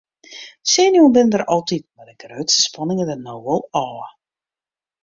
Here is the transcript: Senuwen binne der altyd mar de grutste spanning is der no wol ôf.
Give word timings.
Senuwen 0.69 1.13
binne 1.17 1.31
der 1.35 1.43
altyd 1.57 1.85
mar 1.95 2.09
de 2.09 2.15
grutste 2.25 2.59
spanning 2.67 3.03
is 3.05 3.09
der 3.11 3.21
no 3.25 3.35
wol 3.45 3.63
ôf. 3.85 4.07